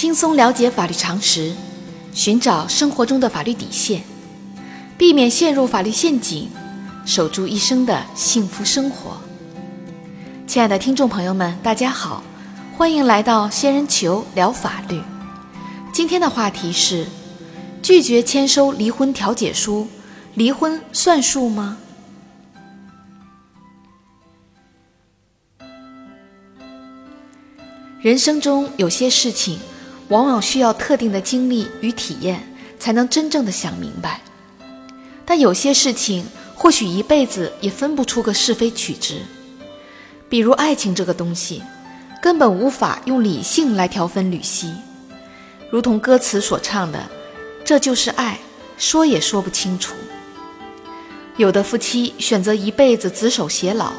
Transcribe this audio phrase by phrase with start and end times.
[0.00, 1.54] 轻松了解法律常识，
[2.14, 4.02] 寻找生活中的法律底线，
[4.96, 6.48] 避免陷入法律陷阱，
[7.04, 9.20] 守住一生的幸福生活。
[10.46, 12.22] 亲爱的听众朋友们，大家好，
[12.78, 15.02] 欢迎来到仙人球聊法律。
[15.92, 17.06] 今天的话题是：
[17.82, 19.86] 拒绝签收离婚调解书，
[20.32, 21.76] 离婚算数吗？
[28.00, 29.58] 人生中有些事情，
[30.10, 32.40] 往往需要特定的经历与体验，
[32.78, 34.20] 才能真正的想明白。
[35.24, 39.22] 但有些事情，或许一辈子也分不出个是非曲直。
[40.28, 41.62] 比如爱情这个东西，
[42.20, 44.74] 根本无法用理性来调分缕析。
[45.70, 47.08] 如同歌词所唱的
[47.64, 48.38] ：“这就是爱，
[48.76, 49.94] 说也说不清楚。”
[51.38, 53.92] 有的夫妻选择一辈子执手偕老，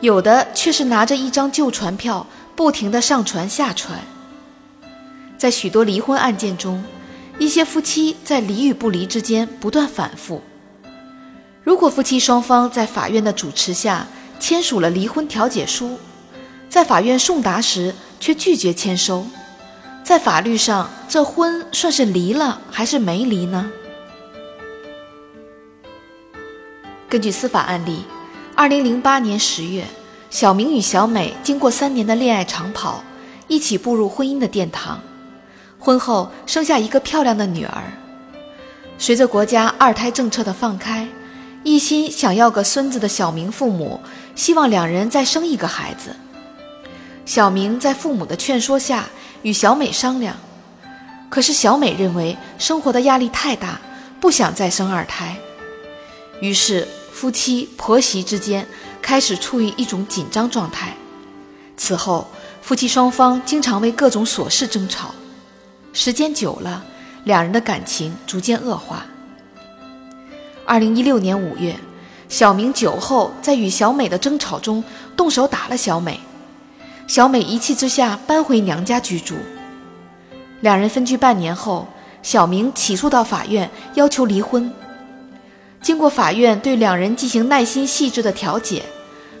[0.00, 2.26] 有的却是拿着一张旧船票。
[2.56, 4.00] 不停地上船下船，
[5.36, 6.82] 在许多离婚案件中，
[7.38, 10.42] 一些夫妻在离与不离之间不断反复。
[11.62, 14.06] 如果夫妻双方在法院的主持下
[14.38, 15.98] 签署了离婚调解书，
[16.68, 19.26] 在法院送达时却拒绝签收，
[20.02, 23.70] 在法律上这婚算是离了还是没离呢？
[27.08, 28.04] 根据司法案例，
[28.54, 29.84] 二零零八年十月。
[30.28, 33.02] 小明与小美经过三年的恋爱长跑，
[33.46, 35.00] 一起步入婚姻的殿堂。
[35.86, 37.80] 婚后生下一个漂亮的女儿。
[38.98, 41.06] 随着国家二胎政策的放开，
[41.62, 44.00] 一心想要个孙子的小明父母
[44.34, 46.16] 希望两人再生一个孩子。
[47.24, 49.08] 小明在父母的劝说下
[49.42, 50.36] 与小美商量，
[51.28, 53.80] 可是小美认为生活的压力太大，
[54.20, 55.36] 不想再生二胎。
[56.40, 58.66] 于是夫妻婆媳之间。
[59.02, 60.92] 开始处于一种紧张状态。
[61.76, 62.28] 此后，
[62.60, 65.14] 夫妻双方经常为各种琐事争吵，
[65.98, 66.84] 时间久了，
[67.24, 69.06] 两人的感情逐渐恶化。
[70.66, 71.74] 二零一六年五月，
[72.28, 74.84] 小明酒后在与小美的争吵中
[75.16, 76.20] 动手打了小美，
[77.06, 79.36] 小美一气之下搬回娘家居住。
[80.60, 81.88] 两人分居半年后，
[82.22, 84.70] 小明起诉到法院，要求离婚。
[85.80, 88.82] 经过法院对两人进行耐心细致的调解。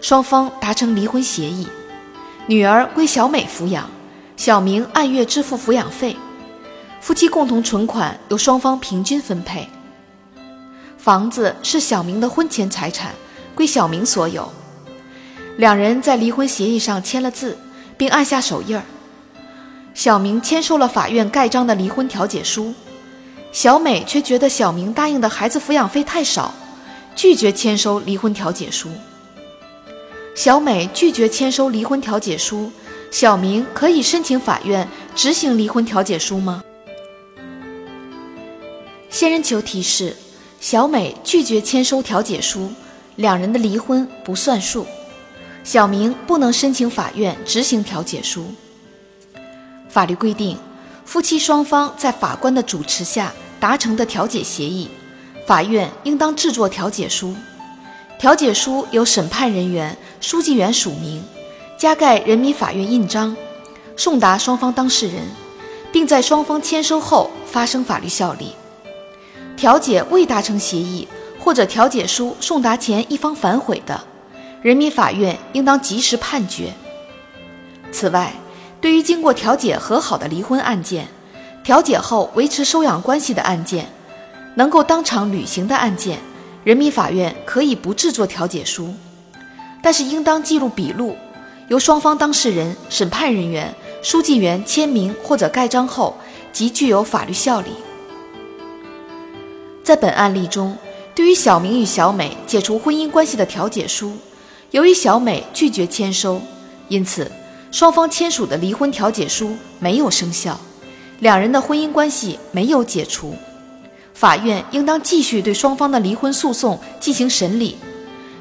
[0.00, 1.66] 双方达成离婚协议，
[2.46, 3.90] 女儿归小美抚养，
[4.36, 6.14] 小明按月支付抚养费，
[7.04, 9.68] 夫妻共同存款由双方平均分配。
[10.96, 13.14] 房子是小明的婚前财产，
[13.54, 14.50] 归小明所有。
[15.58, 17.58] 两人在离婚协议上签了字，
[17.98, 18.82] 并按下手印儿。
[19.92, 22.72] 小明签收了法院盖章的离婚调解书，
[23.52, 26.54] 小美却觉得小明答应的孩子抚养费太少，
[27.14, 28.88] 拒绝签收离婚调解书。
[30.34, 32.72] 小美拒绝签收离婚调解书，
[33.10, 36.64] 小明可以申请法院执行离婚调解书吗？
[39.14, 40.16] 仙人球提示：
[40.60, 42.68] 小美拒绝签收调解书，
[43.14, 44.84] 两人的离婚不算数，
[45.62, 48.46] 小明不能申请法院执行调解书。
[49.88, 50.58] 法律规定，
[51.04, 54.90] 夫妻双方在法官的主持下达成的调解协议，
[55.46, 57.36] 法院应当制作调解书。
[58.18, 61.22] 调解书由审判人员、书记员署名，
[61.78, 63.36] 加盖人民法院印章，
[63.96, 65.22] 送达双方当事人，
[65.92, 68.56] 并在双方签收后发生法律效力。
[69.56, 71.06] 调解未达成协议，
[71.38, 74.00] 或者调解书送达前一方反悔的，
[74.62, 76.72] 人民法院应当及时判决。
[77.92, 78.32] 此外，
[78.80, 81.06] 对于经过调解和好的离婚案件，
[81.62, 83.86] 调解后维持收养关系的案件，
[84.56, 86.18] 能够当场履行的案件。
[86.64, 88.92] 人民法院可以不制作调解书，
[89.82, 91.14] 但是应当记录笔录，
[91.68, 93.72] 由双方当事人、审判人员、
[94.02, 96.16] 书记员签名或者盖章后，
[96.52, 97.68] 即具有法律效力。
[99.84, 100.74] 在本案例中，
[101.14, 104.16] 对于小明与小美解除婚姻关系的调解书，
[104.70, 106.40] 由于小美拒绝签收，
[106.88, 107.30] 因此
[107.70, 110.58] 双方签署的离婚调解书没有生效，
[111.20, 113.34] 两人的婚姻关系没有解除。
[114.14, 117.76] 法院应当继续对双方的离婚诉讼进行审理，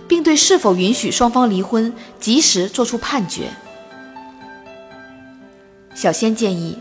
[0.08, 3.50] 并对是否允许双方离婚及时作出判决。
[5.94, 6.78] 小仙建议，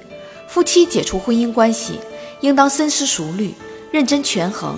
[0.46, 1.98] 夫妻解除婚姻关系，
[2.42, 3.54] 应当深思熟虑、
[3.92, 4.76] 认真权衡。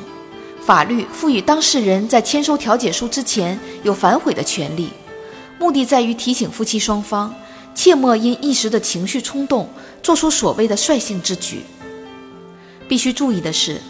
[0.60, 4.90] 法律赋予当事人在签收调解书之前有反悔的权利，
[5.58, 7.34] 目的在于提醒夫妻双方，
[7.74, 9.68] 切莫因一时的情绪冲动
[10.02, 11.62] 做出所谓的率性之举。
[12.88, 13.80] 必须注意的是。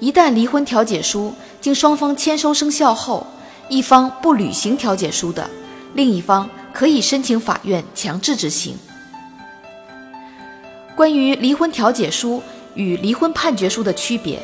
[0.00, 3.24] 一旦离婚调解书经双方签收生效后，
[3.68, 5.48] 一方不履行调解书的，
[5.94, 8.76] 另一方可以申请法院强制执行。
[10.96, 12.42] 关于离婚调解书
[12.74, 14.42] 与离婚判决书的区别，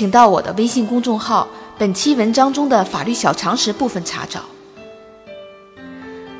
[0.00, 4.40] 请到我的微信公众号本期文章中的法律小常识部分查找。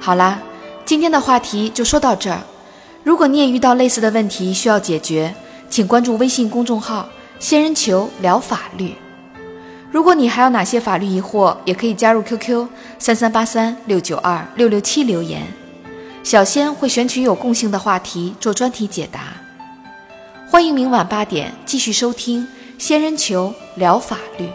[0.01, 0.41] 好啦，
[0.87, 2.41] 今天的话题就说到这儿。
[3.05, 5.35] 如果你也遇到类似的问题需要解决，
[5.69, 7.07] 请关注微信公众号
[7.39, 8.95] “仙人球聊法律”。
[9.93, 12.67] 如果你还有哪些法律疑惑，也可以加入 QQ
[12.99, 15.43] 三三八三六九二六六七留言，
[16.23, 19.21] 小仙会选取有共性的话题做专题解答。
[20.51, 22.43] 欢迎明晚八点继续收听
[22.81, 24.47] 《仙人球聊法律》。